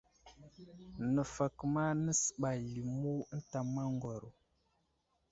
[1.13, 4.29] Nəfakuma nasəɓay limu ənta maŋgwaro.